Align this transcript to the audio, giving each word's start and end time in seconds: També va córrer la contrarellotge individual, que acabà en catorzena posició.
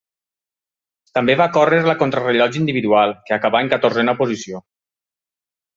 També 1.17 1.35
va 1.41 1.47
córrer 1.57 1.81
la 1.89 1.95
contrarellotge 2.01 2.59
individual, 2.63 3.17
que 3.29 3.39
acabà 3.39 3.65
en 3.67 3.73
catorzena 3.77 4.19
posició. 4.25 4.67